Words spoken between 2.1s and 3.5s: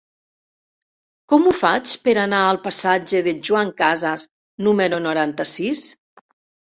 anar al passatge de